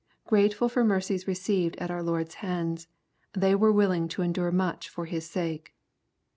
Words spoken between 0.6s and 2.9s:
for mercies received at our Lord's hands,